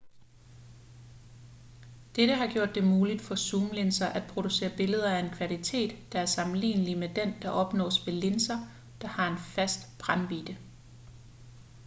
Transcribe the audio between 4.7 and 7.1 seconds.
billeder af en kvalitet der er sammenlignelig med